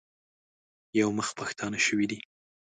[0.99, 2.19] یو مخ پښتانه شوي دي.